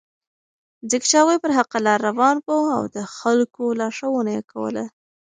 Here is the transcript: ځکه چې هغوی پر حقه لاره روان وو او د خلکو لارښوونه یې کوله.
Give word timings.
ځکه 0.89 1.05
چې 1.09 1.15
هغوی 1.19 1.37
پر 1.43 1.51
حقه 1.57 1.77
لاره 1.85 2.03
روان 2.07 2.35
وو 2.45 2.61
او 2.77 2.83
د 2.95 2.97
خلکو 3.17 3.63
لارښوونه 3.79 4.29
یې 4.35 4.43
کوله. 4.51 4.83